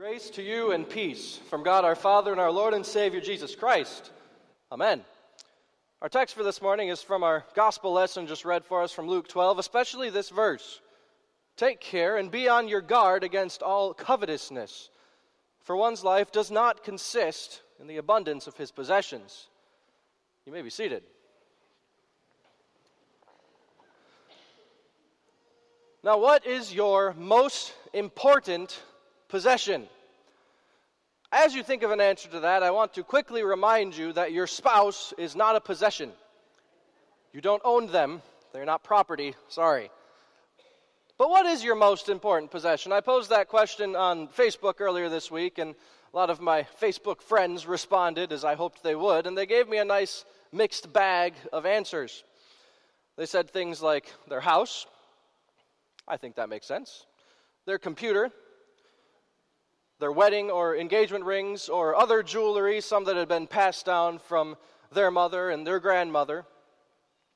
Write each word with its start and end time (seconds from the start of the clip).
Grace 0.00 0.30
to 0.30 0.42
you 0.42 0.72
and 0.72 0.88
peace 0.88 1.38
from 1.50 1.62
God 1.62 1.84
our 1.84 1.94
Father 1.94 2.32
and 2.32 2.40
our 2.40 2.50
Lord 2.50 2.72
and 2.72 2.86
Savior 2.86 3.20
Jesus 3.20 3.54
Christ. 3.54 4.10
Amen. 4.72 5.04
Our 6.00 6.08
text 6.08 6.34
for 6.34 6.42
this 6.42 6.62
morning 6.62 6.88
is 6.88 7.02
from 7.02 7.22
our 7.22 7.44
gospel 7.54 7.92
lesson 7.92 8.26
just 8.26 8.46
read 8.46 8.64
for 8.64 8.82
us 8.82 8.92
from 8.92 9.08
Luke 9.08 9.28
12, 9.28 9.58
especially 9.58 10.08
this 10.08 10.30
verse. 10.30 10.80
Take 11.58 11.80
care 11.80 12.16
and 12.16 12.30
be 12.30 12.48
on 12.48 12.66
your 12.66 12.80
guard 12.80 13.24
against 13.24 13.62
all 13.62 13.92
covetousness, 13.92 14.88
for 15.64 15.76
one's 15.76 16.02
life 16.02 16.32
does 16.32 16.50
not 16.50 16.82
consist 16.82 17.60
in 17.78 17.86
the 17.86 17.98
abundance 17.98 18.46
of 18.46 18.56
his 18.56 18.72
possessions. 18.72 19.48
You 20.46 20.52
may 20.52 20.62
be 20.62 20.70
seated. 20.70 21.02
Now, 26.02 26.16
what 26.16 26.46
is 26.46 26.72
your 26.72 27.12
most 27.18 27.74
important 27.92 28.80
possession? 29.30 29.88
As 31.32 31.54
you 31.54 31.62
think 31.62 31.82
of 31.82 31.92
an 31.92 32.00
answer 32.00 32.28
to 32.30 32.40
that, 32.40 32.62
I 32.62 32.72
want 32.72 32.94
to 32.94 33.04
quickly 33.04 33.44
remind 33.44 33.96
you 33.96 34.12
that 34.12 34.32
your 34.32 34.48
spouse 34.48 35.14
is 35.16 35.36
not 35.36 35.56
a 35.56 35.60
possession. 35.60 36.10
You 37.32 37.40
don't 37.40 37.62
own 37.64 37.86
them, 37.86 38.22
they're 38.52 38.64
not 38.64 38.82
property, 38.82 39.34
sorry. 39.48 39.90
But 41.16 41.30
what 41.30 41.46
is 41.46 41.62
your 41.62 41.76
most 41.76 42.08
important 42.08 42.50
possession? 42.50 42.92
I 42.92 43.00
posed 43.00 43.30
that 43.30 43.48
question 43.48 43.94
on 43.94 44.26
Facebook 44.28 44.80
earlier 44.80 45.08
this 45.08 45.30
week, 45.30 45.58
and 45.58 45.76
a 46.12 46.16
lot 46.16 46.30
of 46.30 46.40
my 46.40 46.66
Facebook 46.80 47.22
friends 47.22 47.66
responded 47.66 48.32
as 48.32 48.44
I 48.44 48.56
hoped 48.56 48.82
they 48.82 48.96
would, 48.96 49.26
and 49.26 49.38
they 49.38 49.46
gave 49.46 49.68
me 49.68 49.78
a 49.78 49.84
nice 49.84 50.24
mixed 50.50 50.92
bag 50.92 51.34
of 51.52 51.64
answers. 51.66 52.24
They 53.16 53.26
said 53.26 53.50
things 53.50 53.80
like 53.80 54.12
their 54.28 54.40
house, 54.40 54.86
I 56.08 56.16
think 56.16 56.34
that 56.36 56.48
makes 56.48 56.66
sense. 56.66 57.06
Their 57.66 57.78
computer, 57.78 58.32
their 60.00 60.10
wedding 60.10 60.50
or 60.50 60.76
engagement 60.76 61.24
rings, 61.24 61.68
or 61.68 61.94
other 61.94 62.22
jewelry, 62.22 62.80
some 62.80 63.04
that 63.04 63.16
had 63.16 63.28
been 63.28 63.46
passed 63.46 63.86
down 63.86 64.18
from 64.18 64.56
their 64.90 65.10
mother 65.10 65.50
and 65.50 65.66
their 65.66 65.78
grandmother. 65.78 66.44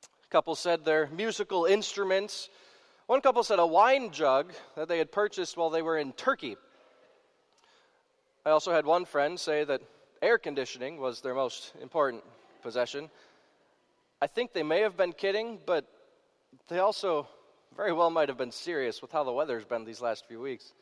A 0.03 0.27
couple 0.29 0.55
said 0.55 0.83
their 0.83 1.07
musical 1.07 1.65
instruments. 1.65 2.49
One 3.05 3.21
couple 3.21 3.43
said 3.43 3.59
a 3.59 3.67
wine 3.67 4.11
jug 4.11 4.51
that 4.75 4.87
they 4.87 4.97
had 4.97 5.11
purchased 5.11 5.55
while 5.55 5.69
they 5.69 5.83
were 5.83 5.97
in 5.97 6.11
Turkey. 6.11 6.57
I 8.45 8.49
also 8.49 8.71
had 8.71 8.85
one 8.85 9.05
friend 9.05 9.39
say 9.39 9.63
that 9.63 9.81
air 10.21 10.39
conditioning 10.39 10.97
was 10.97 11.21
their 11.21 11.35
most 11.35 11.71
important 11.81 12.23
possession. 12.63 13.11
I 14.21 14.27
think 14.27 14.53
they 14.53 14.63
may 14.63 14.81
have 14.81 14.97
been 14.97 15.13
kidding, 15.13 15.59
but 15.65 15.85
they 16.67 16.79
also 16.79 17.27
very 17.77 17.93
well 17.93 18.09
might 18.09 18.29
have 18.29 18.37
been 18.37 18.51
serious 18.51 19.01
with 19.01 19.11
how 19.11 19.23
the 19.23 19.31
weather's 19.31 19.65
been 19.65 19.85
these 19.85 20.01
last 20.01 20.27
few 20.27 20.41
weeks. 20.41 20.73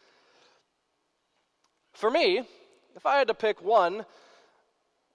For 1.93 2.09
me, 2.09 2.43
if 2.95 3.05
I 3.05 3.17
had 3.17 3.27
to 3.27 3.33
pick 3.33 3.61
one, 3.61 4.05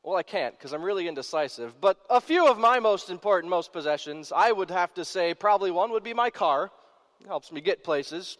well, 0.02 0.16
I 0.16 0.22
can't 0.22 0.56
because 0.56 0.72
I'm 0.72 0.82
really 0.82 1.08
indecisive, 1.08 1.80
but 1.80 1.98
a 2.08 2.20
few 2.20 2.48
of 2.48 2.58
my 2.58 2.78
most 2.78 3.10
important, 3.10 3.50
most 3.50 3.72
possessions, 3.72 4.32
I 4.34 4.52
would 4.52 4.70
have 4.70 4.94
to 4.94 5.04
say 5.04 5.34
probably 5.34 5.70
one 5.70 5.90
would 5.90 6.04
be 6.04 6.14
my 6.14 6.30
car. 6.30 6.70
It 7.20 7.26
helps 7.26 7.52
me 7.52 7.60
get 7.60 7.84
places. 7.84 8.38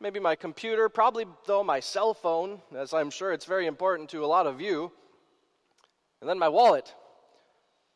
Maybe 0.00 0.20
my 0.20 0.36
computer, 0.36 0.88
probably 0.88 1.26
though 1.46 1.64
my 1.64 1.80
cell 1.80 2.14
phone, 2.14 2.60
as 2.76 2.92
I'm 2.92 3.10
sure 3.10 3.32
it's 3.32 3.44
very 3.44 3.66
important 3.66 4.10
to 4.10 4.24
a 4.24 4.26
lot 4.26 4.46
of 4.46 4.60
you. 4.60 4.92
And 6.20 6.28
then 6.28 6.38
my 6.38 6.48
wallet, 6.48 6.92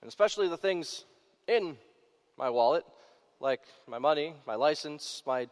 and 0.01 0.09
especially 0.09 0.49
the 0.49 0.57
things 0.57 1.05
in 1.49 1.77
my 2.39 2.49
wallet 2.49 2.85
like 3.43 3.63
my 3.89 3.99
money, 3.99 4.35
my 4.47 4.55
license, 4.55 5.23
my 5.27 5.49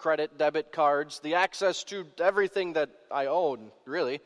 credit, 0.00 0.38
debit 0.38 0.72
cards, 0.72 1.20
the 1.20 1.34
access 1.34 1.84
to 1.84 2.06
everything 2.18 2.72
that 2.72 2.90
I 3.10 3.26
own, 3.26 3.70
really. 3.84 4.20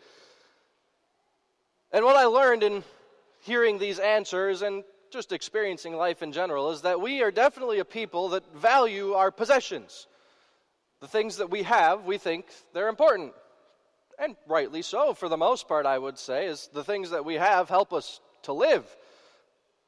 And 1.92 2.05
what 2.05 2.17
I 2.17 2.25
learned 2.25 2.62
in 2.62 2.84
hearing 3.42 3.78
these 3.78 3.98
answers 3.98 4.62
and 4.62 4.84
just 5.11 5.33
experiencing 5.33 5.97
life 5.97 6.22
in 6.22 6.33
general 6.33 6.70
is 6.70 6.83
that 6.83 7.01
we 7.01 7.23
are 7.23 7.30
definitely 7.30 7.80
a 7.80 7.85
people 7.85 8.30
that 8.30 8.42
value 8.57 9.12
our 9.12 9.30
possessions. 9.30 10.07
The 11.01 11.08
things 11.08 11.36
that 11.36 11.51
we 11.51 11.64
have, 11.64 12.05
we 12.05 12.18
think 12.18 12.46
they're 12.73 12.89
important. 12.89 13.33
And 14.18 14.36
rightly 14.46 14.83
so, 14.83 15.12
for 15.12 15.29
the 15.29 15.36
most 15.36 15.68
part, 15.68 15.86
I 15.86 15.98
would 15.98 16.18
say, 16.18 16.46
is 16.46 16.68
the 16.73 16.85
things 16.85 17.11
that 17.11 17.24
we 17.24 17.35
have 17.35 17.68
help 17.68 17.92
us 17.92 18.20
to 18.45 18.52
live. 18.52 18.85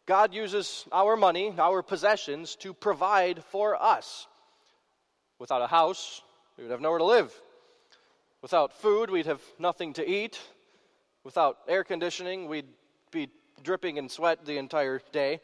God 0.07 0.35
uses 0.35 0.85
our 0.93 1.17
money, 1.17 1.55
our 1.59 1.83
possessions, 1.83 2.57
to 2.57 2.75
provide 2.75 3.43
for 3.45 3.81
us. 3.81 4.27
Without 5.39 5.63
a 5.63 5.67
house, 5.67 6.23
we 6.57 6.65
would 6.65 6.71
have 6.71 6.81
nowhere 6.81 6.99
to 6.99 7.05
live. 7.05 7.33
Without 8.43 8.73
food, 8.73 9.11
we'd 9.11 9.27
have 9.27 9.43
nothing 9.59 9.93
to 9.95 10.09
eat. 10.09 10.41
Without 11.25 11.59
air 11.69 11.85
conditioning, 11.85 12.49
we'd 12.49 12.69
be 13.11 13.29
dripping 13.63 13.97
in 13.97 14.09
sweat 14.09 14.45
the 14.45 14.59
entire 14.59 15.01
day. 15.13 15.41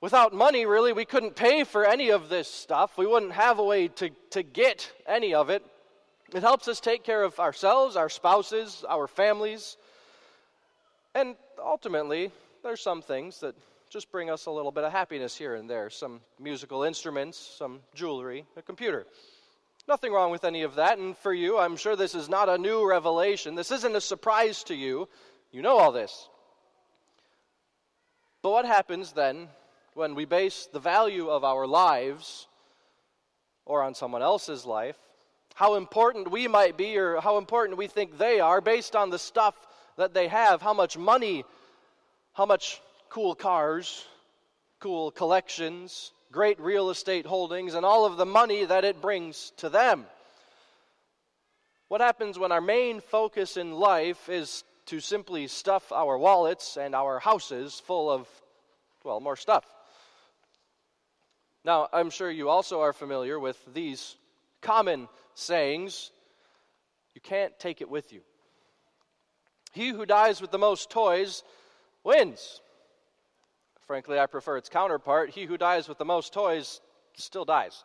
Without 0.00 0.32
money, 0.32 0.66
really, 0.66 0.92
we 0.92 1.04
couldn't 1.04 1.34
pay 1.34 1.64
for 1.64 1.84
any 1.84 2.10
of 2.10 2.28
this 2.28 2.48
stuff. 2.48 2.96
We 2.96 3.06
wouldn't 3.06 3.32
have 3.32 3.58
a 3.58 3.64
way 3.64 3.88
to, 3.88 4.10
to 4.30 4.42
get 4.42 4.92
any 5.06 5.34
of 5.34 5.50
it. 5.50 5.64
It 6.34 6.42
helps 6.42 6.68
us 6.68 6.78
take 6.78 7.04
care 7.04 7.22
of 7.22 7.40
ourselves, 7.40 7.96
our 7.96 8.08
spouses, 8.08 8.84
our 8.88 9.06
families, 9.06 9.76
and 11.14 11.36
ultimately, 11.58 12.30
there's 12.62 12.80
some 12.80 13.02
things 13.02 13.40
that 13.40 13.54
just 13.90 14.12
bring 14.12 14.30
us 14.30 14.46
a 14.46 14.50
little 14.50 14.70
bit 14.70 14.84
of 14.84 14.92
happiness 14.92 15.36
here 15.36 15.54
and 15.54 15.68
there 15.68 15.90
some 15.90 16.20
musical 16.38 16.82
instruments, 16.82 17.38
some 17.38 17.80
jewelry, 17.94 18.44
a 18.56 18.62
computer. 18.62 19.06
Nothing 19.86 20.12
wrong 20.12 20.30
with 20.30 20.44
any 20.44 20.62
of 20.62 20.74
that. 20.74 20.98
And 20.98 21.16
for 21.16 21.32
you, 21.32 21.58
I'm 21.58 21.76
sure 21.76 21.96
this 21.96 22.14
is 22.14 22.28
not 22.28 22.48
a 22.48 22.58
new 22.58 22.86
revelation. 22.88 23.54
This 23.54 23.70
isn't 23.70 23.96
a 23.96 24.00
surprise 24.00 24.62
to 24.64 24.74
you. 24.74 25.08
You 25.50 25.62
know 25.62 25.78
all 25.78 25.92
this. 25.92 26.28
But 28.42 28.50
what 28.50 28.66
happens 28.66 29.12
then 29.12 29.48
when 29.94 30.14
we 30.14 30.26
base 30.26 30.68
the 30.70 30.80
value 30.80 31.28
of 31.28 31.42
our 31.42 31.66
lives 31.66 32.46
or 33.64 33.82
on 33.82 33.94
someone 33.94 34.22
else's 34.22 34.66
life, 34.66 34.98
how 35.54 35.74
important 35.74 36.30
we 36.30 36.46
might 36.46 36.76
be 36.76 36.98
or 36.98 37.20
how 37.20 37.38
important 37.38 37.78
we 37.78 37.86
think 37.86 38.18
they 38.18 38.38
are 38.38 38.60
based 38.60 38.94
on 38.94 39.10
the 39.10 39.18
stuff 39.18 39.54
that 39.96 40.14
they 40.14 40.28
have, 40.28 40.62
how 40.62 40.74
much 40.74 40.96
money 40.96 41.44
how 42.38 42.46
much 42.46 42.80
cool 43.10 43.34
cars, 43.34 44.06
cool 44.80 45.10
collections, 45.10 46.12
great 46.30 46.60
real 46.60 46.90
estate 46.90 47.26
holdings, 47.26 47.74
and 47.74 47.84
all 47.84 48.04
of 48.04 48.16
the 48.16 48.26
money 48.26 48.64
that 48.64 48.84
it 48.84 49.00
brings 49.00 49.52
to 49.58 49.68
them. 49.68 50.06
What 51.88 52.00
happens 52.00 52.38
when 52.38 52.52
our 52.52 52.60
main 52.60 53.00
focus 53.00 53.56
in 53.56 53.72
life 53.72 54.28
is 54.28 54.62
to 54.86 55.00
simply 55.00 55.46
stuff 55.46 55.90
our 55.90 56.18
wallets 56.18 56.76
and 56.76 56.94
our 56.94 57.18
houses 57.18 57.80
full 57.80 58.10
of, 58.10 58.28
well, 59.04 59.20
more 59.20 59.36
stuff? 59.36 59.64
Now, 61.64 61.88
I'm 61.92 62.10
sure 62.10 62.30
you 62.30 62.48
also 62.48 62.80
are 62.82 62.92
familiar 62.92 63.38
with 63.38 63.58
these 63.72 64.16
common 64.60 65.08
sayings 65.34 66.10
you 67.14 67.20
can't 67.20 67.58
take 67.58 67.80
it 67.80 67.90
with 67.90 68.12
you. 68.12 68.20
He 69.72 69.88
who 69.88 70.06
dies 70.06 70.40
with 70.40 70.52
the 70.52 70.58
most 70.58 70.88
toys 70.88 71.42
wins. 72.04 72.60
Frankly, 73.88 74.18
I 74.18 74.26
prefer 74.26 74.58
its 74.58 74.68
counterpart. 74.68 75.30
He 75.30 75.46
who 75.46 75.56
dies 75.56 75.88
with 75.88 75.96
the 75.96 76.04
most 76.04 76.34
toys 76.34 76.82
still 77.16 77.46
dies. 77.46 77.84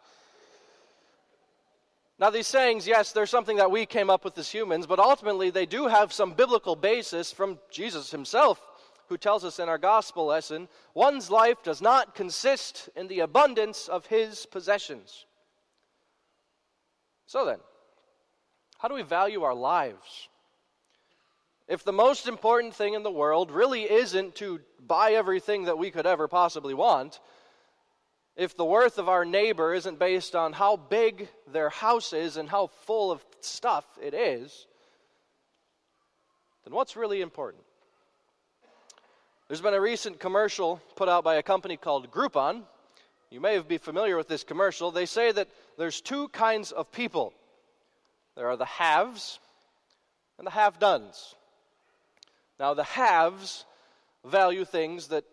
Now, 2.20 2.30
these 2.30 2.46
sayings, 2.46 2.86
yes, 2.86 3.14
they're 3.14 3.26
something 3.26 3.56
that 3.56 3.72
we 3.72 3.86
came 3.86 4.10
up 4.10 4.26
with 4.26 4.38
as 4.38 4.52
humans, 4.52 4.86
but 4.86 5.00
ultimately 5.00 5.50
they 5.50 5.66
do 5.66 5.88
have 5.88 6.12
some 6.12 6.34
biblical 6.34 6.76
basis 6.76 7.32
from 7.32 7.58
Jesus 7.72 8.12
himself, 8.12 8.62
who 9.08 9.18
tells 9.18 9.46
us 9.46 9.60
in 9.60 9.70
our 9.70 9.78
gospel 9.78 10.26
lesson 10.26 10.68
one's 10.94 11.32
life 11.32 11.64
does 11.64 11.82
not 11.82 12.16
consist 12.16 12.90
in 12.98 13.08
the 13.08 13.22
abundance 13.22 13.88
of 13.88 14.06
his 14.06 14.46
possessions. 14.46 15.26
So 17.28 17.46
then, 17.46 17.60
how 18.78 18.90
do 18.90 18.96
we 18.96 19.04
value 19.04 19.44
our 19.44 19.56
lives? 19.56 20.28
If 21.68 21.84
the 21.84 21.94
most 21.94 22.28
important 22.28 22.76
thing 22.76 22.94
in 22.94 23.04
the 23.04 23.12
world 23.12 23.52
really 23.52 23.90
isn't 23.90 24.36
to 24.36 24.60
buy 24.86 25.14
everything 25.14 25.66
that 25.66 25.78
we 25.78 25.92
could 25.92 26.06
ever 26.06 26.28
possibly 26.28 26.74
want, 26.74 27.20
if 28.36 28.58
the 28.58 28.66
worth 28.66 28.98
of 28.98 29.08
our 29.08 29.24
neighbor 29.24 29.74
isn't 29.74 30.00
based 30.00 30.36
on 30.36 30.54
how 30.54 30.76
big 30.76 31.30
their 31.48 31.70
house 31.70 32.14
is 32.14 32.36
and 32.36 32.50
how 32.50 32.68
full 32.68 33.12
of 33.12 33.24
stuff 33.40 33.86
it 34.02 34.14
is, 34.14 34.68
then 36.66 36.74
what's 36.74 36.96
really 36.96 37.22
important? 37.22 37.64
There's 39.48 39.62
been 39.62 39.74
a 39.74 39.82
recent 39.82 40.20
commercial 40.20 40.82
put 40.96 41.10
out 41.10 41.24
by 41.24 41.36
a 41.36 41.44
company 41.44 41.78
called 41.78 42.10
Groupon. 42.12 42.64
You 43.30 43.40
may 43.40 43.60
be 43.60 43.78
familiar 43.78 44.18
with 44.18 44.28
this 44.28 44.44
commercial. 44.44 44.92
They 44.92 45.06
say 45.06 45.32
that 45.32 45.50
there's 45.78 46.02
two 46.02 46.28
kinds 46.30 46.72
of 46.72 46.92
people 46.92 47.34
there 48.36 48.48
are 48.48 48.58
the 48.58 48.66
haves 48.66 49.40
and 50.40 50.48
the 50.48 50.52
have 50.52 50.80
dones. 50.80 51.36
Now, 52.64 52.74
the 52.74 52.86
haves 52.86 53.66
value 54.24 54.64
things 54.64 55.10
that 55.10 55.26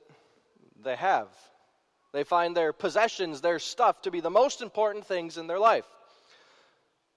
they 0.82 0.96
have. 0.96 1.28
They 2.12 2.24
find 2.24 2.56
their 2.56 2.72
possessions, 2.72 3.40
their 3.40 3.60
stuff, 3.60 4.02
to 4.02 4.10
be 4.10 4.18
the 4.18 4.30
most 4.30 4.62
important 4.62 5.06
things 5.06 5.38
in 5.38 5.46
their 5.46 5.60
life. 5.60 5.84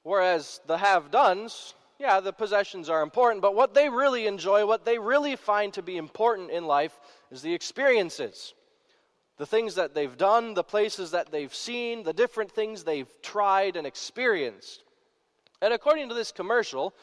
Whereas 0.04 0.62
the 0.68 0.78
have 0.78 1.10
dones, 1.10 1.74
yeah, 1.98 2.20
the 2.20 2.32
possessions 2.32 2.90
are 2.90 3.02
important, 3.02 3.42
but 3.42 3.56
what 3.56 3.74
they 3.74 3.90
really 3.90 4.28
enjoy, 4.28 4.68
what 4.68 4.86
they 4.86 5.00
really 5.00 5.36
find 5.36 5.74
to 5.74 5.82
be 5.82 5.98
important 5.98 6.52
in 6.52 6.68
life, 6.68 6.96
is 7.32 7.42
the 7.42 7.56
experiences. 7.56 8.54
The 9.40 9.48
things 9.48 9.74
that 9.74 9.96
they've 9.96 10.16
done, 10.16 10.54
the 10.54 10.64
places 10.64 11.10
that 11.10 11.32
they've 11.32 11.56
seen, 11.56 12.04
the 12.04 12.14
different 12.14 12.52
things 12.52 12.84
they've 12.84 13.12
tried 13.24 13.76
and 13.78 13.88
experienced. 13.88 14.84
And 15.60 15.74
according 15.74 16.10
to 16.10 16.14
this 16.14 16.32
commercial, 16.32 16.94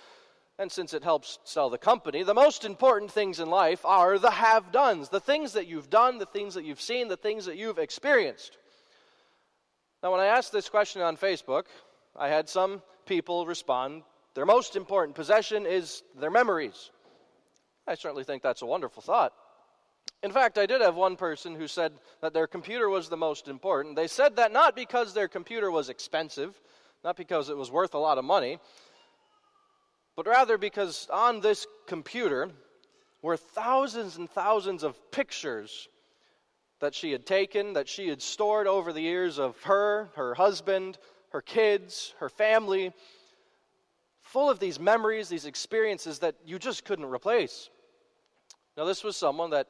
and 0.61 0.71
since 0.71 0.93
it 0.93 1.03
helps 1.03 1.39
sell 1.43 1.71
the 1.71 1.79
company, 1.79 2.23
the 2.23 2.35
most 2.35 2.67
important 2.67 3.11
things 3.11 3.41
in 3.41 3.49
life 3.49 3.83
are 3.87 4.19
the 4.19 4.31
have 4.31 4.71
dones, 4.71 5.09
the 5.09 5.19
things 5.19 5.55
that 5.55 5.67
you've 5.67 5.89
done, 5.89 6.19
the 6.19 6.27
things 6.27 6.53
that 6.53 6.67
you've 6.67 6.83
seen, 6.83 7.09
the 7.09 7.17
things 7.17 7.47
that 7.47 7.57
you've 7.57 7.79
experienced. 7.79 8.59
Now, 10.03 10.13
when 10.13 10.21
I 10.21 10.27
asked 10.27 10.53
this 10.53 10.69
question 10.69 11.01
on 11.01 11.17
Facebook, 11.17 11.65
I 12.15 12.29
had 12.29 12.47
some 12.47 12.83
people 13.07 13.47
respond 13.47 14.03
their 14.35 14.45
most 14.45 14.77
important 14.77 15.17
possession 15.17 15.65
is 15.65 16.03
their 16.19 16.31
memories. 16.31 16.91
I 17.89 17.95
certainly 17.95 18.25
think 18.25 18.43
that's 18.43 18.63
a 18.63 18.67
wonderful 18.67 19.03
thought. 19.03 19.33
In 20.23 20.31
fact, 20.31 20.59
I 20.59 20.67
did 20.67 20.83
have 20.83 20.95
one 20.95 21.17
person 21.17 21.55
who 21.55 21.69
said 21.69 21.95
that 22.21 22.35
their 22.35 22.47
computer 22.47 22.91
was 22.91 23.09
the 23.09 23.17
most 23.17 23.49
important. 23.49 23.97
They 23.97 24.07
said 24.07 24.37
that 24.37 24.53
not 24.53 24.77
because 24.77 25.15
their 25.15 25.29
computer 25.29 25.71
was 25.71 25.89
expensive, 25.89 26.61
not 27.03 27.17
because 27.17 27.49
it 27.49 27.57
was 27.57 27.71
worth 27.71 27.95
a 27.95 27.99
lot 27.99 28.19
of 28.19 28.27
money, 28.27 28.59
but 30.17 30.27
rather 30.27 30.59
because 30.59 31.09
on 31.13 31.41
this 31.41 31.67
computer 31.87 32.51
were 33.23 33.37
thousands 33.37 34.17
and 34.17 34.29
thousands 34.31 34.83
of 34.83 35.11
pictures 35.11 35.89
that 36.81 36.95
she 36.95 37.13
had 37.13 37.27
taken, 37.27 37.75
that 37.75 37.89
she 37.89 38.09
had 38.09 38.23
stored 38.23 38.67
over 38.67 38.93
the 38.93 39.03
years 39.03 39.39
of 39.39 39.61
her, 39.63 40.11
her 40.17 40.35
husband, 40.35 40.99
her 41.31 41.43
kids, 41.43 42.15
her 42.19 42.29
family, 42.29 42.93
full 44.23 44.49
of 44.49 44.59
these 44.59 44.81
memories, 44.81 45.29
these 45.29 45.45
experiences 45.45 46.21
that 46.21 46.35
you 46.45 46.59
just 46.59 46.85
couldn't 46.85 47.05
replace. 47.05 47.69
Now, 48.77 48.85
this 48.85 49.05
was 49.05 49.17
someone 49.17 49.51
that 49.51 49.69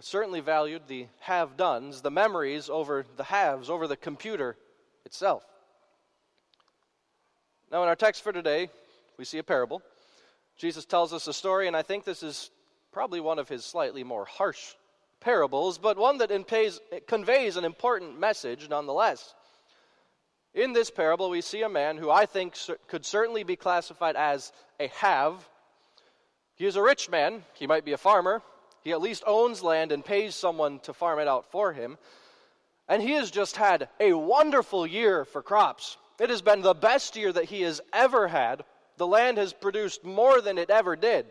certainly 0.00 0.40
valued 0.40 0.82
the 0.86 1.06
have 1.20 1.56
dones, 1.56 2.00
the 2.00 2.10
memories 2.10 2.70
over 2.70 3.04
the 3.16 3.24
haves, 3.24 3.68
over 3.68 3.86
the 3.86 3.96
computer 3.96 4.56
itself. 5.04 5.44
Now, 7.70 7.82
in 7.82 7.88
our 7.88 7.96
text 7.96 8.22
for 8.22 8.32
today, 8.32 8.70
we 9.18 9.24
see 9.24 9.38
a 9.38 9.42
parable. 9.44 9.82
Jesus 10.56 10.84
tells 10.84 11.12
us 11.12 11.26
a 11.26 11.32
story, 11.32 11.66
and 11.66 11.76
I 11.76 11.82
think 11.82 12.04
this 12.04 12.22
is 12.22 12.50
probably 12.92 13.20
one 13.20 13.38
of 13.38 13.48
his 13.48 13.64
slightly 13.64 14.04
more 14.04 14.24
harsh 14.24 14.74
parables, 15.20 15.78
but 15.78 15.98
one 15.98 16.18
that 16.18 16.30
conveys 17.06 17.56
an 17.56 17.64
important 17.64 18.18
message 18.18 18.68
nonetheless. 18.68 19.34
In 20.54 20.72
this 20.72 20.90
parable, 20.90 21.28
we 21.28 21.42
see 21.42 21.62
a 21.62 21.68
man 21.68 21.98
who 21.98 22.10
I 22.10 22.24
think 22.24 22.54
could 22.88 23.04
certainly 23.04 23.44
be 23.44 23.56
classified 23.56 24.16
as 24.16 24.52
a 24.80 24.88
have. 24.88 25.46
He 26.54 26.64
is 26.64 26.76
a 26.76 26.82
rich 26.82 27.10
man. 27.10 27.44
He 27.54 27.66
might 27.66 27.84
be 27.84 27.92
a 27.92 27.98
farmer. 27.98 28.40
He 28.82 28.92
at 28.92 29.02
least 29.02 29.24
owns 29.26 29.62
land 29.62 29.92
and 29.92 30.04
pays 30.04 30.34
someone 30.34 30.78
to 30.80 30.94
farm 30.94 31.18
it 31.18 31.28
out 31.28 31.50
for 31.50 31.72
him. 31.72 31.98
And 32.88 33.02
he 33.02 33.12
has 33.12 33.30
just 33.30 33.56
had 33.56 33.88
a 34.00 34.14
wonderful 34.14 34.86
year 34.86 35.24
for 35.24 35.42
crops. 35.42 35.98
It 36.18 36.30
has 36.30 36.40
been 36.40 36.62
the 36.62 36.72
best 36.72 37.16
year 37.16 37.32
that 37.32 37.44
he 37.46 37.62
has 37.62 37.80
ever 37.92 38.28
had. 38.28 38.64
The 38.96 39.06
land 39.06 39.38
has 39.38 39.52
produced 39.52 40.04
more 40.04 40.40
than 40.40 40.58
it 40.58 40.70
ever 40.70 40.96
did. 40.96 41.26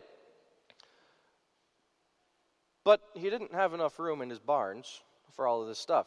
But 2.84 3.00
he 3.14 3.30
didn't 3.30 3.52
have 3.52 3.74
enough 3.74 3.98
room 3.98 4.22
in 4.22 4.30
his 4.30 4.38
barns 4.38 5.02
for 5.32 5.46
all 5.46 5.60
of 5.60 5.68
this 5.68 5.78
stuff. 5.78 6.06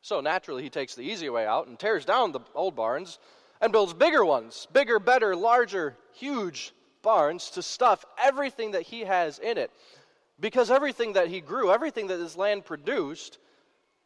So 0.00 0.20
naturally, 0.20 0.62
he 0.62 0.70
takes 0.70 0.94
the 0.94 1.02
easy 1.02 1.28
way 1.28 1.46
out 1.46 1.66
and 1.66 1.78
tears 1.78 2.04
down 2.04 2.32
the 2.32 2.40
old 2.54 2.74
barns 2.74 3.18
and 3.60 3.72
builds 3.72 3.94
bigger 3.94 4.24
ones 4.24 4.66
bigger, 4.72 4.98
better, 4.98 5.36
larger, 5.36 5.96
huge 6.12 6.72
barns 7.02 7.50
to 7.50 7.62
stuff 7.62 8.04
everything 8.22 8.72
that 8.72 8.82
he 8.82 9.00
has 9.00 9.38
in 9.38 9.58
it. 9.58 9.70
Because 10.40 10.70
everything 10.70 11.12
that 11.12 11.28
he 11.28 11.40
grew, 11.40 11.70
everything 11.70 12.08
that 12.08 12.18
his 12.18 12.36
land 12.36 12.64
produced, 12.64 13.38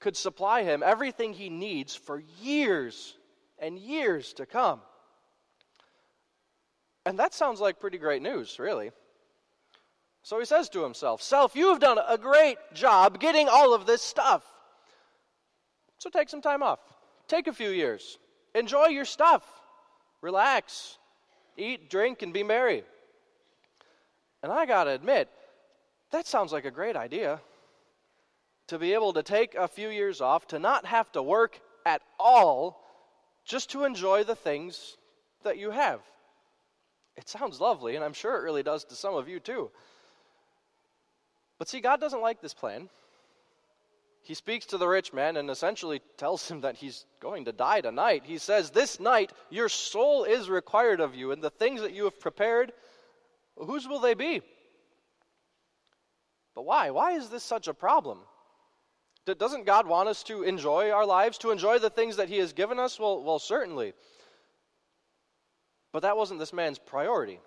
could 0.01 0.17
supply 0.17 0.63
him 0.63 0.83
everything 0.85 1.33
he 1.33 1.49
needs 1.49 1.95
for 1.95 2.23
years 2.41 3.17
and 3.59 3.79
years 3.79 4.33
to 4.35 4.47
come. 4.47 4.81
And 7.09 7.19
that 7.19 7.33
sounds 7.33 7.59
like 7.59 7.81
pretty 7.81 7.97
great 7.97 8.21
news, 8.21 8.59
really. 8.59 8.91
So 10.23 10.39
he 10.39 10.45
says 10.45 10.69
to 10.69 10.83
himself, 10.83 11.23
Self, 11.23 11.57
you 11.57 11.71
have 11.71 11.81
done 11.81 11.99
a 12.07 12.19
great 12.19 12.59
job 12.75 13.19
getting 13.19 13.49
all 13.49 13.73
of 13.73 13.87
this 13.87 14.03
stuff. 14.03 14.45
So 15.97 16.11
take 16.11 16.29
some 16.29 16.43
time 16.43 16.63
off. 16.63 16.81
Take 17.27 17.47
a 17.47 17.53
few 17.55 17.71
years. 17.71 18.19
Enjoy 18.55 18.89
your 18.89 19.07
stuff. 19.07 19.43
Relax. 20.21 20.99
Eat, 21.57 21.89
drink, 21.89 22.21
and 22.21 22.31
be 22.31 22.43
merry. 22.43 22.85
And 24.43 24.53
I 24.53 24.67
got 24.67 24.85
to 24.85 24.91
admit, 24.91 25.31
that 26.11 26.27
sounds 26.27 26.53
like 26.53 26.67
a 26.67 26.71
great 26.71 26.95
idea. 26.95 27.41
To 28.67 28.79
be 28.79 28.93
able 28.93 29.15
to 29.15 29.23
take 29.23 29.55
a 29.55 29.67
few 29.67 29.89
years 29.89 30.21
off, 30.21 30.47
to 30.49 30.59
not 30.59 30.85
have 30.85 31.11
to 31.13 31.23
work 31.23 31.59
at 31.87 32.03
all, 32.21 32.85
just 33.47 33.71
to 33.71 33.85
enjoy 33.85 34.25
the 34.25 34.37
things 34.37 34.99
that 35.43 35.57
you 35.57 35.71
have. 35.71 36.01
It 37.19 37.29
sounds 37.29 37.61
lovely, 37.61 37.97
and 37.97 38.05
I'm 38.05 38.15
sure 38.15 38.39
it 38.39 38.43
really 38.43 38.63
does 38.63 38.85
to 38.85 38.95
some 38.95 39.15
of 39.15 39.29
you 39.29 39.41
too. 39.41 39.71
But 41.59 41.69
see, 41.69 41.81
God 41.81 42.01
doesn't 42.01 42.23
like 42.23 42.41
this 42.41 42.55
plan 42.55 42.89
he 44.29 44.35
speaks 44.35 44.67
to 44.67 44.77
the 44.77 44.87
rich 44.87 45.15
man 45.15 45.39
and 45.39 45.49
essentially 45.49 46.03
tells 46.19 46.51
him 46.51 46.61
that 46.61 46.77
he's 46.77 47.07
going 47.19 47.47
to 47.47 47.53
die 47.53 47.81
tonight. 47.81 48.25
He 48.27 48.37
says, 48.37 48.71
This 48.71 49.01
night 49.01 49.33
your 49.49 49.71
soul 49.71 50.25
is 50.25 50.51
required 50.51 51.01
of 51.01 51.15
you, 51.15 51.33
and 51.33 51.41
the 51.41 51.49
things 51.49 51.81
that 51.81 51.95
you 51.95 52.05
have 52.05 52.21
prepared, 52.21 52.73
whose 53.57 53.89
will 53.89 54.01
they 54.01 54.13
be? 54.13 54.43
But 56.55 56.67
why? 56.67 56.91
Why 56.91 57.13
is 57.13 57.31
this 57.31 57.43
such 57.43 57.69
a 57.69 57.75
problem? 57.75 58.19
Doesn't 59.25 59.65
God 59.65 59.87
want 59.87 60.11
us 60.11 60.23
to 60.25 60.43
enjoy 60.43 60.91
our 60.91 61.07
lives, 61.07 61.39
to 61.39 61.51
enjoy 61.51 61.79
the 61.79 61.89
things 61.89 62.17
that 62.17 62.29
He 62.29 62.37
has 62.37 62.53
given 62.53 62.79
us? 62.79 63.01
Well, 63.01 63.23
well, 63.23 63.39
certainly. 63.39 63.95
But 65.93 66.03
that 66.03 66.17
wasn't 66.17 66.41
this 66.41 66.53
man's 66.53 66.79
priority. 66.79 67.41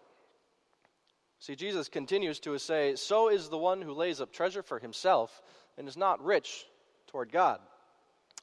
See, 1.40 1.56
Jesus 1.56 1.90
continues 1.90 2.40
to 2.42 2.58
say, 2.60 2.96
So 2.96 3.30
is 3.30 3.50
the 3.50 3.58
one 3.58 3.82
who 3.82 3.94
lays 3.94 4.22
up 4.22 4.32
treasure 4.32 4.64
for 4.64 4.80
himself 4.80 5.42
and 5.78 5.88
is 5.88 5.98
not 5.98 6.24
rich 6.24 6.66
toward 7.08 7.32
God. 7.32 7.60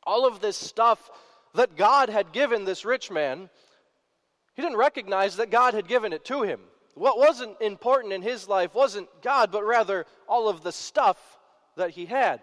All 0.02 0.26
of 0.26 0.40
this 0.40 0.56
stuff 0.56 1.10
that 1.54 1.76
God 1.76 2.08
had 2.08 2.32
given 2.32 2.64
this 2.64 2.84
rich 2.84 3.10
man, 3.10 3.50
he 4.54 4.62
didn't 4.62 4.78
recognize 4.78 5.36
that 5.36 5.50
God 5.50 5.74
had 5.74 5.88
given 5.88 6.12
it 6.12 6.24
to 6.26 6.42
him. 6.42 6.60
What 6.94 7.18
wasn't 7.18 7.60
important 7.60 8.12
in 8.12 8.22
his 8.22 8.48
life 8.48 8.74
wasn't 8.74 9.08
God, 9.22 9.52
but 9.52 9.64
rather 9.64 10.04
all 10.28 10.48
of 10.48 10.64
the 10.64 10.72
stuff 10.72 11.18
that 11.76 11.90
he 11.90 12.06
had. 12.06 12.40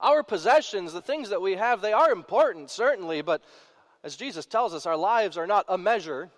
Our 0.00 0.22
possessions, 0.22 0.92
the 0.92 1.02
things 1.02 1.30
that 1.30 1.42
we 1.42 1.54
have, 1.54 1.80
they 1.80 1.92
are 1.92 2.10
important, 2.10 2.70
certainly, 2.70 3.22
but 3.22 3.42
as 4.02 4.16
Jesus 4.16 4.46
tells 4.46 4.74
us, 4.74 4.86
our 4.86 4.96
lives 4.96 5.36
are 5.36 5.46
not 5.46 5.66
a 5.68 5.78
measure 5.78 6.30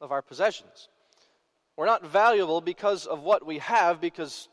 of 0.00 0.12
our 0.12 0.22
possessions. 0.22 0.88
We're 1.76 1.86
not 1.86 2.04
valuable 2.04 2.60
because 2.60 3.06
of 3.06 3.22
what 3.22 3.46
we 3.46 3.58
have, 3.58 4.00
because 4.00 4.48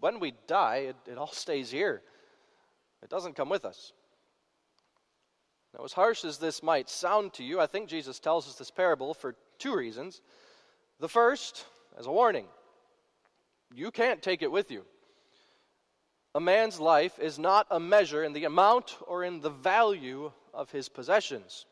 when 0.00 0.20
we 0.20 0.34
die, 0.46 0.88
it, 0.88 0.96
it 1.06 1.18
all 1.18 1.26
stays 1.32 1.70
here. 1.70 2.02
It 3.02 3.08
doesn't 3.08 3.36
come 3.36 3.48
with 3.48 3.64
us. 3.64 3.92
Now, 5.76 5.84
as 5.84 5.92
harsh 5.92 6.24
as 6.24 6.38
this 6.38 6.62
might 6.62 6.88
sound 6.88 7.32
to 7.34 7.44
you, 7.44 7.60
I 7.60 7.66
think 7.66 7.88
Jesus 7.88 8.18
tells 8.18 8.48
us 8.48 8.56
this 8.56 8.70
parable 8.70 9.14
for 9.14 9.36
two 9.58 9.76
reasons. 9.76 10.20
The 10.98 11.08
first, 11.08 11.64
as 11.98 12.06
a 12.06 12.12
warning 12.12 12.46
you 13.74 13.90
can't 13.90 14.22
take 14.22 14.42
it 14.42 14.50
with 14.50 14.70
you. 14.70 14.84
A 16.34 16.40
man's 16.40 16.80
life 16.80 17.18
is 17.18 17.38
not 17.38 17.66
a 17.70 17.80
measure 17.80 18.24
in 18.24 18.32
the 18.32 18.44
amount 18.44 18.96
or 19.06 19.24
in 19.24 19.40
the 19.40 19.50
value 19.50 20.32
of 20.54 20.70
his 20.70 20.88
possessions. 20.88 21.66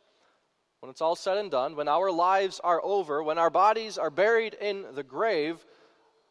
When 0.80 0.90
it's 0.90 1.00
all 1.00 1.16
said 1.16 1.38
and 1.38 1.50
done, 1.50 1.74
when 1.74 1.88
our 1.88 2.10
lives 2.10 2.60
are 2.62 2.80
over, 2.84 3.22
when 3.22 3.38
our 3.38 3.50
bodies 3.50 3.98
are 3.98 4.10
buried 4.10 4.54
in 4.54 4.84
the 4.94 5.02
grave, 5.02 5.64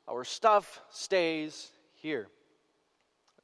our 0.07 0.23
stuff 0.23 0.81
stays 0.89 1.69
here. 1.95 2.29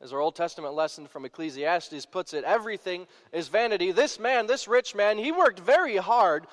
As 0.01 0.13
our 0.13 0.19
Old 0.19 0.35
Testament 0.35 0.73
lesson 0.73 1.07
from 1.07 1.25
Ecclesiastes 1.25 2.05
puts 2.05 2.33
it, 2.33 2.43
everything 2.43 3.07
is 3.31 3.47
vanity. 3.47 3.91
This 3.91 4.19
man, 4.19 4.47
this 4.47 4.67
rich 4.67 4.95
man, 4.95 5.17
he 5.17 5.31
worked 5.31 5.59
very 5.59 5.97
hard 5.97 6.47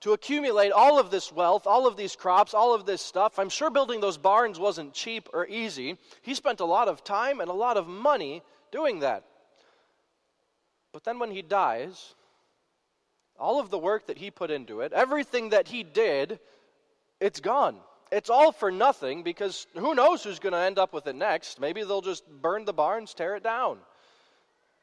to 0.00 0.12
accumulate 0.12 0.70
all 0.70 0.98
of 0.98 1.10
this 1.10 1.32
wealth, 1.32 1.66
all 1.66 1.86
of 1.86 1.96
these 1.96 2.14
crops, 2.16 2.52
all 2.52 2.74
of 2.74 2.84
this 2.84 3.00
stuff. 3.00 3.38
I'm 3.38 3.48
sure 3.48 3.70
building 3.70 4.00
those 4.00 4.18
barns 4.18 4.58
wasn't 4.58 4.92
cheap 4.92 5.28
or 5.32 5.46
easy. 5.46 5.98
He 6.20 6.34
spent 6.34 6.60
a 6.60 6.66
lot 6.66 6.88
of 6.88 7.04
time 7.04 7.40
and 7.40 7.48
a 7.48 7.54
lot 7.54 7.76
of 7.76 7.88
money 7.88 8.42
doing 8.70 9.00
that. 9.00 9.24
But 10.94 11.04
then 11.04 11.18
when 11.18 11.30
he 11.30 11.42
dies, 11.42 12.14
all 13.38 13.60
of 13.60 13.68
the 13.68 13.78
work 13.78 14.06
that 14.06 14.16
he 14.16 14.30
put 14.30 14.50
into 14.50 14.80
it, 14.80 14.94
everything 14.94 15.50
that 15.50 15.68
he 15.68 15.82
did, 15.82 16.40
it's 17.20 17.40
gone 17.40 17.76
it's 18.14 18.30
all 18.30 18.52
for 18.52 18.70
nothing 18.70 19.24
because 19.24 19.66
who 19.74 19.94
knows 19.94 20.22
who's 20.22 20.38
going 20.38 20.52
to 20.52 20.58
end 20.58 20.78
up 20.78 20.92
with 20.92 21.08
it 21.08 21.16
next? 21.16 21.60
Maybe 21.60 21.82
they'll 21.82 22.00
just 22.00 22.24
burn 22.28 22.64
the 22.64 22.72
barns, 22.72 23.12
tear 23.12 23.34
it 23.34 23.42
down. 23.42 23.78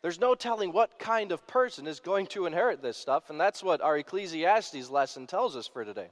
There's 0.01 0.19
no 0.19 0.35
telling 0.35 0.73
what 0.73 0.99
kind 0.99 1.31
of 1.31 1.47
person 1.47 1.87
is 1.87 2.01
going 2.01 2.27
to 2.27 2.45
inherit 2.45 2.81
this 2.81 2.97
stuff, 2.97 3.29
and 3.29 3.39
that's 3.39 3.63
what 3.63 3.81
our 3.81 3.97
Ecclesiastes 3.97 4.89
lesson 4.89 5.27
tells 5.27 5.55
us 5.55 5.67
for 5.67 5.85
today. 5.85 6.09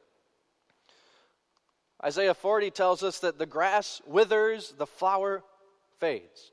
Isaiah 2.02 2.34
40 2.34 2.72
tells 2.72 3.04
us 3.04 3.20
that 3.20 3.38
the 3.38 3.46
grass 3.46 4.02
withers, 4.08 4.74
the 4.78 4.88
flower 4.88 5.44
fades. 6.00 6.52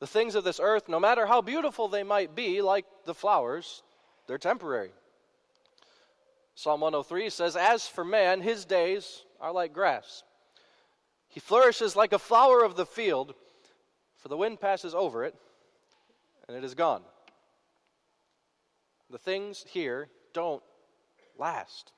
The 0.00 0.06
things 0.06 0.34
of 0.34 0.44
this 0.44 0.60
earth, 0.62 0.88
no 0.88 1.00
matter 1.00 1.26
how 1.26 1.40
beautiful 1.40 1.88
they 1.88 2.02
might 2.02 2.34
be, 2.34 2.62
like 2.62 2.84
the 3.04 3.14
flowers, 3.14 3.82
they're 4.26 4.38
temporary. 4.38 4.92
Psalm 6.54 6.80
103 6.80 7.30
says, 7.30 7.56
As 7.56 7.86
for 7.86 8.04
man, 8.04 8.40
his 8.40 8.64
days 8.64 9.24
are 9.40 9.52
like 9.52 9.72
grass. 9.72 10.22
He 11.28 11.40
flourishes 11.40 11.96
like 11.96 12.12
a 12.12 12.18
flower 12.18 12.64
of 12.64 12.76
the 12.76 12.86
field, 12.86 13.34
for 14.16 14.28
the 14.28 14.36
wind 14.36 14.60
passes 14.60 14.94
over 14.94 15.24
it, 15.24 15.34
and 16.46 16.56
it 16.56 16.64
is 16.64 16.74
gone. 16.74 17.02
The 19.10 19.18
things 19.18 19.64
here 19.68 20.08
don't 20.32 20.62
last. 21.38 21.92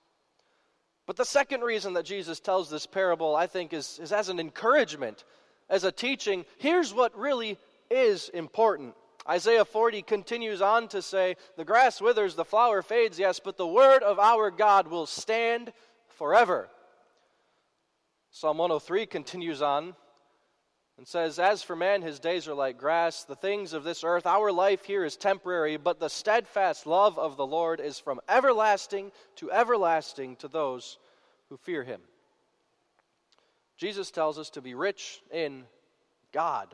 But 1.06 1.16
the 1.16 1.24
second 1.24 1.62
reason 1.62 1.94
that 1.94 2.04
Jesus 2.04 2.38
tells 2.38 2.70
this 2.70 2.86
parable, 2.86 3.34
I 3.34 3.46
think, 3.46 3.72
is, 3.72 3.98
is 4.00 4.12
as 4.12 4.28
an 4.28 4.38
encouragement, 4.38 5.24
as 5.68 5.84
a 5.84 5.90
teaching. 5.90 6.44
Here's 6.58 6.94
what 6.94 7.18
really 7.18 7.58
is 7.90 8.28
important. 8.30 8.94
Isaiah 9.28 9.64
40 9.64 10.02
continues 10.02 10.62
on 10.62 10.88
to 10.88 11.02
say, 11.02 11.36
The 11.56 11.64
grass 11.64 12.00
withers, 12.00 12.34
the 12.34 12.44
flower 12.44 12.82
fades, 12.82 13.18
yes, 13.18 13.40
but 13.40 13.56
the 13.56 13.66
word 13.66 14.02
of 14.02 14.18
our 14.18 14.50
God 14.50 14.88
will 14.88 15.06
stand 15.06 15.72
forever. 16.08 16.68
Psalm 18.30 18.58
103 18.58 19.06
continues 19.06 19.60
on 19.60 19.94
and 20.96 21.06
says, 21.06 21.38
As 21.38 21.62
for 21.62 21.74
man, 21.74 22.02
his 22.02 22.20
days 22.20 22.46
are 22.46 22.54
like 22.54 22.78
grass, 22.78 23.24
the 23.24 23.34
things 23.34 23.72
of 23.72 23.84
this 23.84 24.04
earth, 24.04 24.26
our 24.26 24.52
life 24.52 24.84
here 24.84 25.04
is 25.04 25.16
temporary, 25.16 25.76
but 25.76 25.98
the 25.98 26.08
steadfast 26.08 26.86
love 26.86 27.18
of 27.18 27.36
the 27.36 27.46
Lord 27.46 27.80
is 27.80 27.98
from 27.98 28.20
everlasting 28.28 29.10
to 29.36 29.50
everlasting 29.50 30.36
to 30.36 30.48
those 30.48 30.98
who 31.48 31.56
fear 31.56 31.82
him. 31.82 32.00
Jesus 33.76 34.10
tells 34.10 34.38
us 34.38 34.50
to 34.50 34.60
be 34.60 34.74
rich 34.74 35.22
in 35.32 35.64
God, 36.32 36.68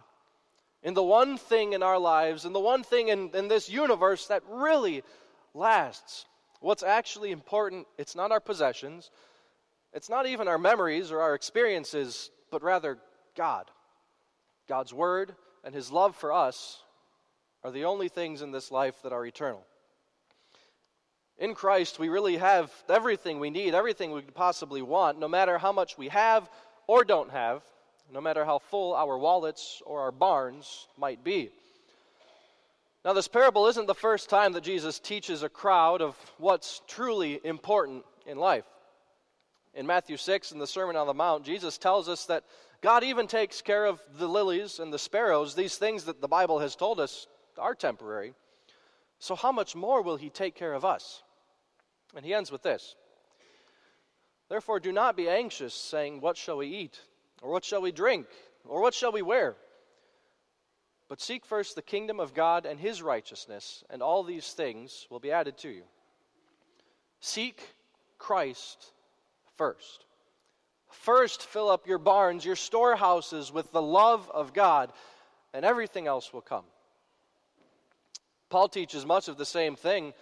in 0.87 0.95
the 0.95 1.03
one 1.03 1.37
thing 1.37 1.73
in 1.73 1.83
our 1.83 1.99
lives, 1.99 2.45
in 2.45 2.53
the 2.53 2.61
one 2.61 2.85
thing 2.85 3.09
in, 3.09 3.29
in 3.35 3.49
this 3.49 3.69
universe 3.69 4.29
that 4.29 4.45
really 4.49 5.03
lasts. 5.53 6.27
What's 6.61 6.85
actually 6.85 7.33
important, 7.33 7.89
it's 7.99 8.15
not 8.15 8.31
our 8.31 8.39
possessions, 8.39 9.11
it's 9.93 10.09
not 10.09 10.29
even 10.29 10.47
our 10.47 10.59
memories 10.59 11.11
or 11.11 11.21
our 11.21 11.35
experiences, 11.35 12.31
but 12.53 12.63
rather 12.63 12.99
God. 13.37 13.69
God's 14.69 14.95
Word 14.95 15.35
and 15.65 15.75
His 15.75 15.91
love 15.91 16.15
for 16.15 16.33
us 16.33 16.85
are 17.65 17.73
the 17.73 17.87
only 17.87 18.09
things 18.09 18.41
in 18.41 18.53
this 18.53 18.71
life 18.71 18.95
that 19.03 19.13
are 19.13 19.27
eternal. 19.27 19.67
In 21.37 21.57
Christ, 21.57 21.99
we 21.99 22.09
really 22.09 22.37
have 22.37 22.73
everything 22.89 23.41
we 23.41 23.51
need, 23.51 23.75
everything 23.75 24.13
we 24.13 24.23
could 24.23 24.37
possibly 24.37 24.83
want, 24.83 25.19
no 25.19 25.27
matter 25.27 25.59
how 25.59 25.73
much 25.73 25.99
we 25.99 26.09
have 26.09 26.49
or 26.87 27.03
don't 27.03 27.33
have, 27.33 27.65
no 28.13 28.21
matter 28.21 28.45
how 28.45 28.59
full 28.59 28.95
our 28.95 29.19
wallets 29.19 29.83
or 29.85 30.01
our 30.01 30.13
barns 30.13 30.89
might 30.97 31.25
be. 31.25 31.51
Now, 33.05 33.13
this 33.13 33.29
parable 33.29 33.69
isn't 33.69 33.87
the 33.87 33.95
first 33.95 34.29
time 34.29 34.53
that 34.53 34.65
Jesus 34.65 34.99
teaches 34.99 35.43
a 35.43 35.49
crowd 35.49 36.03
of 36.03 36.17
what's 36.39 36.81
truly 36.89 37.41
important 37.45 38.05
in 38.27 38.37
life. 38.37 38.65
In 39.75 39.87
Matthew 39.87 40.17
6, 40.17 40.53
in 40.53 40.59
the 40.59 40.67
Sermon 40.67 40.97
on 40.97 41.07
the 41.07 41.15
Mount, 41.15 41.45
Jesus 41.45 41.79
tells 41.79 42.09
us 42.09 42.25
that 42.27 42.45
God 42.83 43.05
even 43.05 43.27
takes 43.27 43.63
care 43.63 43.85
of 43.85 44.01
the 44.19 44.27
lilies 44.27 44.81
and 44.81 44.93
the 44.93 44.99
sparrows, 44.99 45.55
these 45.55 45.77
things 45.77 46.05
that 46.05 46.21
the 46.21 46.29
Bible 46.29 46.59
has 46.59 46.75
told 46.75 46.99
us 46.99 47.27
are 47.59 47.75
temporary. 47.75 48.35
So, 49.19 49.35
how 49.35 49.53
much 49.53 49.77
more 49.77 50.03
will 50.03 50.17
He 50.17 50.31
take 50.31 50.55
care 50.55 50.75
of 50.75 50.85
us? 50.85 51.23
And 52.15 52.25
He 52.25 52.35
ends 52.35 52.51
with 52.51 52.63
this 52.63 52.97
Therefore, 54.49 54.81
do 54.81 54.93
not 54.93 55.17
be 55.17 55.29
anxious, 55.29 55.75
saying, 55.75 56.21
What 56.21 56.37
shall 56.37 56.59
we 56.59 56.69
eat? 56.69 57.01
Or 57.43 57.51
what 57.51 57.65
shall 57.65 57.83
we 57.83 57.93
drink? 57.93 58.27
Or 58.65 58.81
what 58.81 58.95
shall 58.95 59.13
we 59.13 59.23
wear? 59.23 59.57
But 61.09 61.21
seek 61.21 61.45
first 61.45 61.75
the 61.77 61.83
kingdom 61.83 62.19
of 62.19 62.35
God 62.35 62.67
and 62.67 62.81
His 62.81 63.03
righteousness, 63.03 63.85
and 63.91 64.03
all 64.03 64.25
these 64.25 64.53
things 64.53 65.07
will 65.11 65.21
be 65.21 65.31
added 65.31 65.57
to 65.59 65.69
you. 65.69 65.85
Seek 67.21 67.61
Christ 68.19 68.93
first. 69.57 70.05
First, 70.91 71.43
fill 71.43 71.69
up 71.69 71.87
your 71.87 71.99
barns, 71.99 72.45
your 72.45 72.57
storehouses 72.57 73.53
with 73.53 73.71
the 73.73 73.83
love 73.83 74.31
of 74.33 74.53
God, 74.53 74.93
and 75.53 75.65
everything 75.65 76.07
else 76.07 76.33
will 76.33 76.41
come. 76.41 76.65
Paul 78.49 78.69
teaches 78.69 79.05
much 79.05 79.29
of 79.29 79.37
the 79.37 79.45
same 79.45 79.77
thing 79.77 80.15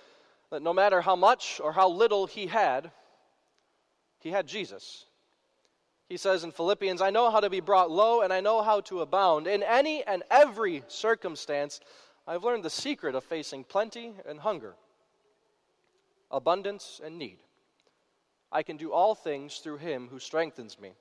that 0.51 0.63
no 0.63 0.73
matter 0.73 1.01
how 1.01 1.17
much 1.17 1.61
or 1.63 1.73
how 1.73 1.89
little 1.89 2.27
he 2.27 2.47
had, 2.47 2.91
he 4.19 4.31
had 4.31 4.47
Jesus. 4.47 5.05
He 6.09 6.17
says 6.17 6.45
in 6.45 6.53
Philippians, 6.53 7.01
I 7.01 7.11
know 7.11 7.31
how 7.31 7.41
to 7.41 7.51
be 7.51 7.61
brought 7.61 7.91
low 7.91 8.21
and 8.21 8.33
I 8.33 8.41
know 8.41 8.63
how 8.63 8.81
to 8.83 9.01
abound. 9.01 9.47
In 9.47 9.63
any 9.63 10.05
and 10.05 10.23
every 10.31 10.83
circumstance, 10.87 11.81
I've 12.27 12.45
learned 12.45 12.65
the 12.65 12.71
secret 12.71 13.15
of 13.15 13.25
facing 13.25 13.65
plenty 13.65 14.15
and 14.27 14.41
hunger, 14.41 14.75
abundance 16.31 17.01
and 17.05 17.19
need. 17.19 17.39
I 18.53 18.63
can 18.63 18.77
do 18.77 18.93
all 18.93 19.15
things 19.15 19.59
through 19.59 19.79
him 19.79 20.09
who 20.09 20.19
strengthens 20.19 20.79
me. 20.79 20.93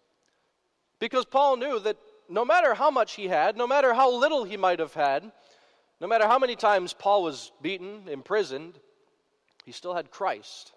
Because 0.99 1.25
Paul 1.25 1.57
knew 1.57 1.79
that 1.79 1.97
no 2.29 2.45
matter 2.45 2.73
how 2.73 2.89
much 2.89 3.13
he 3.13 3.27
had, 3.27 3.57
no 3.57 3.67
matter 3.67 3.93
how 3.93 4.11
little 4.11 4.43
he 4.43 4.57
might 4.57 4.79
have 4.79 4.93
had, 4.93 5.31
no 5.99 6.07
matter 6.07 6.27
how 6.27 6.39
many 6.39 6.55
times 6.55 6.93
Paul 6.93 7.23
was 7.23 7.51
beaten, 7.61 8.07
imprisoned, 8.07 8.79
he 9.65 9.71
still 9.71 9.93
had 9.93 10.11
Christ. 10.11 10.71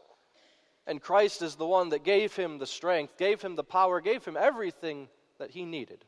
And 0.87 1.03
Christ 1.03 1.43
is 1.43 1.57
the 1.57 1.67
one 1.67 1.89
that 1.89 2.05
gave 2.05 2.37
him 2.37 2.59
the 2.59 2.67
strength, 2.67 3.17
gave 3.19 3.43
him 3.43 3.57
the 3.57 3.65
power, 3.65 4.01
gave 4.01 4.25
him 4.25 4.37
everything 4.37 5.09
that 5.39 5.51
he 5.51 5.65
needed. 5.65 6.05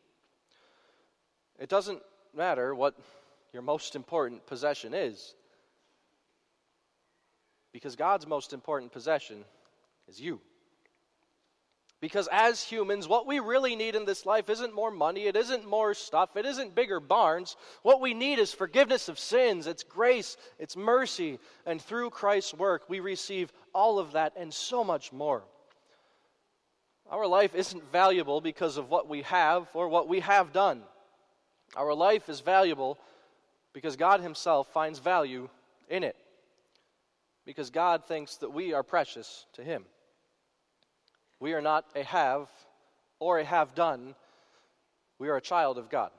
It 1.59 1.69
doesn't 1.69 2.01
matter 2.35 2.75
what 2.75 2.95
your 3.53 3.63
most 3.63 3.97
important 3.97 4.47
possession 4.47 4.95
is, 4.95 5.35
because 7.73 7.97
God's 7.97 8.27
most 8.27 8.53
important 8.53 8.93
possession 8.93 9.45
is 10.07 10.21
you. 10.21 10.41
Because 12.01 12.29
as 12.31 12.63
humans, 12.63 13.09
what 13.09 13.27
we 13.27 13.41
really 13.41 13.75
need 13.75 13.97
in 13.97 14.05
this 14.05 14.25
life 14.25 14.49
isn't 14.49 14.75
more 14.75 14.91
money, 14.91 15.27
it 15.27 15.35
isn't 15.35 15.69
more 15.69 15.95
stuff, 15.95 16.37
it 16.37 16.47
isn't 16.47 16.77
bigger 16.77 17.01
barns. 17.01 17.57
What 17.83 18.01
we 18.01 18.15
need 18.15 18.39
is 18.39 18.53
forgiveness 18.53 19.09
of 19.09 19.19
sins, 19.19 19.67
it's 19.67 19.83
grace, 19.83 20.37
it's 20.61 20.77
mercy, 20.77 21.41
and 21.67 21.83
through 21.83 22.11
Christ's 22.11 22.55
work, 22.55 22.85
we 22.89 23.01
receive 23.01 23.53
all 23.75 23.99
of 23.99 24.13
that 24.13 24.35
and 24.37 24.55
so 24.55 24.85
much 24.85 25.13
more. 25.13 25.43
Our 27.11 27.27
life 27.27 27.55
isn't 27.57 27.91
valuable 27.91 28.41
because 28.41 28.77
of 28.77 28.91
what 28.91 29.09
we 29.09 29.23
have 29.23 29.67
or 29.75 29.89
what 29.89 30.09
we 30.09 30.21
have 30.21 30.53
done. 30.53 30.83
Our 31.75 31.95
life 31.95 32.29
is 32.29 32.41
valuable 32.41 32.99
because 33.73 33.97
God 33.97 34.21
Himself 34.21 34.69
finds 34.73 34.99
value 35.01 35.49
in 35.89 36.05
it. 36.05 36.17
Because 37.45 37.71
God 37.71 38.05
thinks 38.05 38.37
that 38.37 38.53
we 38.53 38.73
are 38.73 38.83
precious 38.83 39.47
to 39.55 39.65
Him. 39.65 39.85
We 41.41 41.53
are 41.53 41.61
not 41.61 41.85
a 41.95 42.03
have 42.03 42.49
or 43.19 43.39
a 43.39 43.45
have 43.45 43.75
done. 43.75 44.15
We 45.19 45.29
are 45.29 45.37
a 45.37 45.41
child 45.41 45.79
of 45.79 45.89
God. 45.89 46.11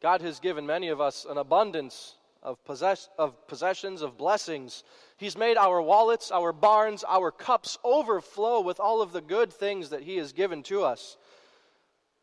God 0.00 0.20
has 0.20 0.40
given 0.40 0.66
many 0.66 0.88
of 0.88 1.00
us 1.00 1.26
an 1.28 1.38
abundance 1.38 2.16
of, 2.42 2.62
possess- 2.64 3.08
of 3.18 3.46
possessions, 3.48 4.02
of 4.02 4.16
blessings. 4.16 4.84
He's 5.16 5.36
made 5.36 5.56
our 5.56 5.82
wallets, 5.82 6.30
our 6.30 6.52
barns, 6.52 7.04
our 7.08 7.30
cups 7.30 7.78
overflow 7.82 8.60
with 8.60 8.78
all 8.78 9.02
of 9.02 9.12
the 9.12 9.20
good 9.20 9.52
things 9.52 9.90
that 9.90 10.02
He 10.02 10.16
has 10.18 10.32
given 10.32 10.62
to 10.64 10.84
us. 10.84 11.16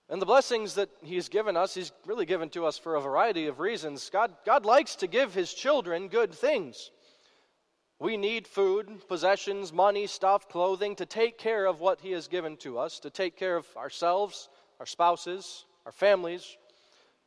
And 0.09 0.21
the 0.21 0.25
blessings 0.25 0.75
that 0.75 0.89
He's 1.01 1.29
given 1.29 1.57
us, 1.57 1.73
He's 1.73 1.91
really 2.05 2.25
given 2.25 2.49
to 2.49 2.65
us 2.65 2.77
for 2.77 2.95
a 2.95 3.01
variety 3.01 3.47
of 3.47 3.59
reasons. 3.59 4.09
God, 4.09 4.33
God 4.45 4.65
likes 4.65 4.95
to 4.97 5.07
give 5.07 5.33
His 5.33 5.53
children 5.53 6.07
good 6.07 6.33
things. 6.33 6.91
We 8.03 8.17
need 8.17 8.49
food, 8.49 9.07
possessions, 9.07 9.71
money, 9.71 10.07
stuff, 10.07 10.49
clothing 10.49 10.97
to 10.97 11.05
take 11.05 11.37
care 11.37 11.65
of 11.65 11.79
what 11.79 12.01
He 12.01 12.11
has 12.11 12.27
given 12.27 12.57
to 12.57 12.77
us, 12.77 12.99
to 12.99 13.09
take 13.09 13.37
care 13.37 13.55
of 13.55 13.65
ourselves, 13.77 14.49
our 14.81 14.85
spouses, 14.85 15.63
our 15.85 15.93
families. 15.93 16.57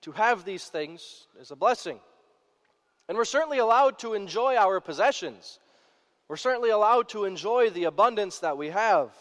To 0.02 0.12
have 0.12 0.44
these 0.44 0.66
things 0.66 1.28
is 1.40 1.50
a 1.50 1.56
blessing. 1.56 1.98
And 3.08 3.16
we're 3.16 3.24
certainly 3.24 3.56
allowed 3.56 3.98
to 4.00 4.12
enjoy 4.12 4.56
our 4.56 4.78
possessions. 4.82 5.60
We're 6.28 6.36
certainly 6.36 6.68
allowed 6.68 7.08
to 7.08 7.24
enjoy 7.24 7.70
the 7.70 7.84
abundance 7.84 8.40
that 8.40 8.58
we 8.58 8.68
have. 8.68 9.14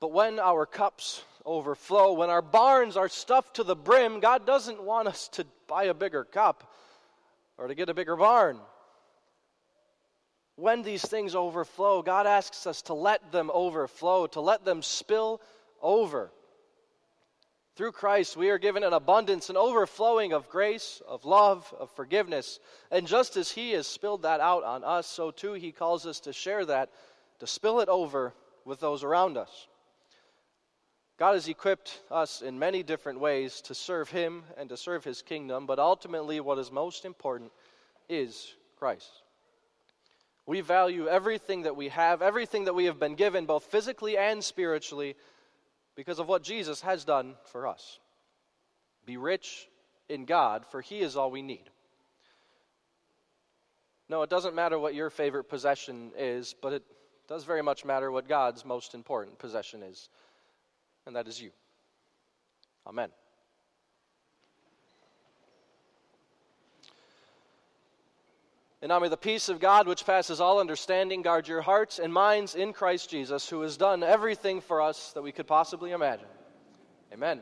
But 0.00 0.10
when 0.10 0.40
our 0.40 0.66
cups 0.66 1.22
overflow, 1.46 2.14
when 2.14 2.30
our 2.30 2.42
barns 2.42 2.96
are 2.96 3.08
stuffed 3.08 3.54
to 3.54 3.62
the 3.62 3.76
brim, 3.76 4.18
God 4.18 4.44
doesn't 4.44 4.82
want 4.82 5.06
us 5.06 5.28
to 5.34 5.46
buy 5.68 5.84
a 5.84 5.94
bigger 5.94 6.24
cup 6.24 6.74
or 7.56 7.68
to 7.68 7.76
get 7.76 7.88
a 7.88 7.94
bigger 7.94 8.16
barn 8.16 8.58
when 10.60 10.82
these 10.82 11.02
things 11.02 11.34
overflow, 11.34 12.02
God 12.02 12.26
asks 12.26 12.66
us 12.66 12.82
to 12.82 12.94
let 12.94 13.32
them 13.32 13.50
overflow, 13.52 14.26
to 14.28 14.40
let 14.40 14.64
them 14.64 14.82
spill 14.82 15.40
over. 15.80 16.30
Through 17.76 17.92
Christ, 17.92 18.36
we 18.36 18.50
are 18.50 18.58
given 18.58 18.84
an 18.84 18.92
abundance, 18.92 19.48
an 19.48 19.56
overflowing 19.56 20.32
of 20.32 20.50
grace, 20.50 21.00
of 21.08 21.24
love, 21.24 21.72
of 21.78 21.90
forgiveness. 21.92 22.60
And 22.90 23.06
just 23.06 23.36
as 23.36 23.50
He 23.50 23.72
has 23.72 23.86
spilled 23.86 24.22
that 24.22 24.40
out 24.40 24.64
on 24.64 24.84
us, 24.84 25.06
so 25.06 25.30
too 25.30 25.54
He 25.54 25.72
calls 25.72 26.04
us 26.04 26.20
to 26.20 26.32
share 26.32 26.66
that, 26.66 26.90
to 27.38 27.46
spill 27.46 27.80
it 27.80 27.88
over 27.88 28.34
with 28.66 28.80
those 28.80 29.02
around 29.02 29.38
us. 29.38 29.68
God 31.18 31.34
has 31.34 31.48
equipped 31.48 32.00
us 32.10 32.42
in 32.42 32.58
many 32.58 32.82
different 32.82 33.20
ways 33.20 33.60
to 33.62 33.74
serve 33.74 34.10
Him 34.10 34.42
and 34.58 34.68
to 34.68 34.76
serve 34.76 35.04
His 35.04 35.22
kingdom, 35.22 35.64
but 35.64 35.78
ultimately, 35.78 36.40
what 36.40 36.58
is 36.58 36.70
most 36.70 37.04
important 37.04 37.50
is 38.08 38.54
Christ. 38.78 39.22
We 40.46 40.60
value 40.60 41.06
everything 41.06 41.62
that 41.62 41.76
we 41.76 41.88
have, 41.88 42.22
everything 42.22 42.64
that 42.64 42.74
we 42.74 42.86
have 42.86 42.98
been 42.98 43.14
given, 43.14 43.46
both 43.46 43.64
physically 43.64 44.16
and 44.16 44.42
spiritually, 44.42 45.16
because 45.94 46.18
of 46.18 46.28
what 46.28 46.42
Jesus 46.42 46.80
has 46.80 47.04
done 47.04 47.34
for 47.52 47.66
us. 47.66 47.98
Be 49.06 49.16
rich 49.16 49.68
in 50.08 50.24
God, 50.24 50.64
for 50.70 50.80
He 50.80 51.00
is 51.00 51.16
all 51.16 51.30
we 51.30 51.42
need. 51.42 51.70
No, 54.08 54.22
it 54.22 54.30
doesn't 54.30 54.54
matter 54.54 54.78
what 54.78 54.94
your 54.94 55.10
favorite 55.10 55.44
possession 55.44 56.10
is, 56.18 56.54
but 56.60 56.72
it 56.72 56.82
does 57.28 57.44
very 57.44 57.62
much 57.62 57.84
matter 57.84 58.10
what 58.10 58.28
God's 58.28 58.64
most 58.64 58.94
important 58.94 59.38
possession 59.38 59.82
is 59.84 60.08
and 61.06 61.16
that 61.16 61.26
is 61.26 61.40
you. 61.40 61.50
Amen. 62.86 63.10
And 68.82 68.88
now 68.88 68.98
may 68.98 69.08
the 69.08 69.16
peace 69.16 69.50
of 69.50 69.60
God, 69.60 69.86
which 69.86 70.06
passes 70.06 70.40
all 70.40 70.58
understanding, 70.58 71.20
guard 71.20 71.46
your 71.46 71.60
hearts 71.60 71.98
and 71.98 72.12
minds 72.12 72.54
in 72.54 72.72
Christ 72.72 73.10
Jesus, 73.10 73.48
who 73.48 73.60
has 73.60 73.76
done 73.76 74.02
everything 74.02 74.62
for 74.62 74.80
us 74.80 75.12
that 75.12 75.22
we 75.22 75.32
could 75.32 75.46
possibly 75.46 75.90
imagine. 75.90 76.28
Amen. 77.12 77.40